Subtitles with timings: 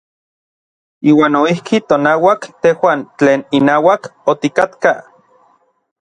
[1.09, 4.01] Iuan noijki tonauak tejuan tlen inauak
[4.33, 4.97] otikatkaj.